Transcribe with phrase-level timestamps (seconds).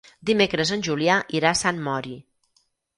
[0.29, 2.21] Dimecres en Julià irà a Sant Mori.